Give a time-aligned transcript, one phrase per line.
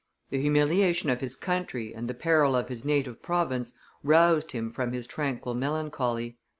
[0.31, 4.93] The humiliation of his country and the peril of his native province roused him from
[4.93, 6.39] his tranquil melancholy.